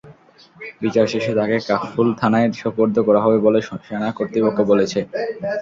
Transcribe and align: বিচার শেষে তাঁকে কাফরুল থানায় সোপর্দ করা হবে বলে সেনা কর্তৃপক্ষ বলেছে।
বিচার 0.81 1.05
শেষে 1.13 1.31
তাঁকে 1.37 1.57
কাফরুল 1.69 2.09
থানায় 2.21 2.47
সোপর্দ 2.61 2.95
করা 3.07 3.19
হবে 3.25 3.37
বলে 3.45 3.59
সেনা 3.79 4.09
কর্তৃপক্ষ 4.17 4.57
বলেছে। 4.71 4.99